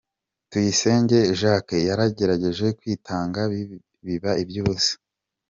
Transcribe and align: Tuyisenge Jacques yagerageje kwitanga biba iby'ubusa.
Tuyisenge 0.49 1.19
Jacques 1.39 1.79
yagerageje 1.89 2.65
kwitanga 2.79 3.39
biba 4.05 4.31
iby'ubusa. 4.43 4.93